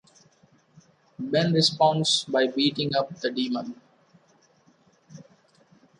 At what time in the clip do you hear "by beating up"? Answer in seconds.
2.23-3.15